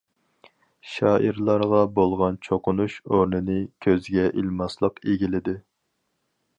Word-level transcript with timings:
شائىرلارغا 0.93 1.83
بولغان 1.99 2.41
چوقۇنۇش 2.49 2.97
ئورنىنى 3.05 3.59
كۆزگە 3.87 4.27
ئىلماسلىق 4.33 5.03
ئىگىلىدى. 5.07 5.61